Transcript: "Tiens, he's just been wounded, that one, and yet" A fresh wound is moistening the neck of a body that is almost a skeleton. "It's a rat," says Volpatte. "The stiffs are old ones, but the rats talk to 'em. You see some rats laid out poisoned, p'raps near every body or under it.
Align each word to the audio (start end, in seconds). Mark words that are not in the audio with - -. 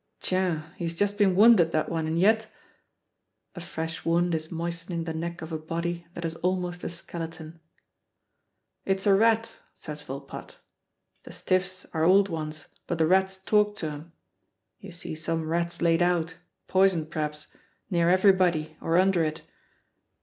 "Tiens, 0.19 0.63
he's 0.77 0.95
just 0.95 1.19
been 1.19 1.35
wounded, 1.35 1.71
that 1.73 1.87
one, 1.87 2.07
and 2.07 2.17
yet" 2.19 2.47
A 3.55 3.61
fresh 3.61 4.03
wound 4.03 4.33
is 4.33 4.51
moistening 4.51 5.03
the 5.03 5.13
neck 5.13 5.43
of 5.43 5.51
a 5.51 5.59
body 5.59 6.07
that 6.15 6.25
is 6.25 6.33
almost 6.37 6.83
a 6.83 6.89
skeleton. 6.89 7.59
"It's 8.83 9.05
a 9.05 9.13
rat," 9.13 9.55
says 9.75 10.01
Volpatte. 10.01 10.57
"The 11.21 11.31
stiffs 11.31 11.85
are 11.93 12.03
old 12.03 12.29
ones, 12.29 12.65
but 12.87 12.97
the 12.97 13.05
rats 13.05 13.37
talk 13.37 13.75
to 13.75 13.89
'em. 13.91 14.11
You 14.79 14.91
see 14.91 15.13
some 15.13 15.47
rats 15.47 15.83
laid 15.83 16.01
out 16.01 16.35
poisoned, 16.67 17.11
p'raps 17.11 17.49
near 17.91 18.09
every 18.09 18.33
body 18.33 18.77
or 18.81 18.97
under 18.97 19.23
it. 19.23 19.43